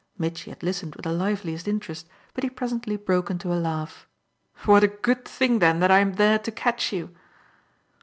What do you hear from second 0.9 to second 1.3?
with the